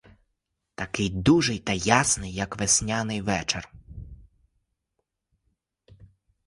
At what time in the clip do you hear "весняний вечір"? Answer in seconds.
2.57-3.69